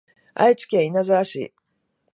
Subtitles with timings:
[0.33, 1.53] 愛知県稲沢市